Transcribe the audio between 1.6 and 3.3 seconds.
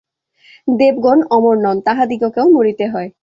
নন, তাঁহাদিগকেও মরিতে হয়।